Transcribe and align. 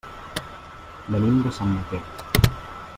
Venim 1.15 1.37
de 1.45 1.53
Sant 1.59 1.77
Mateu. 1.77 2.51